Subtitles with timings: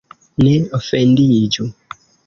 [0.45, 1.71] Ne ofendiĝu!